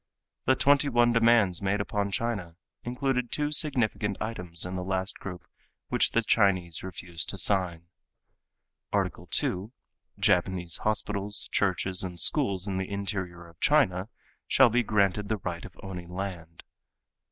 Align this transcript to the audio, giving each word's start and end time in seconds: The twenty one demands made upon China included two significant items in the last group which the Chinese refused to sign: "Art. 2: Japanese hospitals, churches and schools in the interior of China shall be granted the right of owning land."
The 0.45 0.55
twenty 0.55 0.89
one 0.89 1.13
demands 1.13 1.61
made 1.61 1.79
upon 1.79 2.09
China 2.09 2.55
included 2.83 3.31
two 3.31 3.51
significant 3.51 4.17
items 4.19 4.65
in 4.65 4.75
the 4.75 4.83
last 4.83 5.19
group 5.19 5.45
which 5.89 6.09
the 6.13 6.23
Chinese 6.23 6.81
refused 6.81 7.29
to 7.29 7.37
sign: 7.37 7.85
"Art. 8.91 9.13
2: 9.29 9.71
Japanese 10.17 10.77
hospitals, 10.77 11.47
churches 11.51 12.01
and 12.03 12.19
schools 12.19 12.67
in 12.67 12.77
the 12.79 12.89
interior 12.89 13.47
of 13.47 13.59
China 13.59 14.09
shall 14.47 14.69
be 14.71 14.81
granted 14.81 15.29
the 15.29 15.37
right 15.37 15.65
of 15.65 15.79
owning 15.83 16.09
land." 16.11 16.63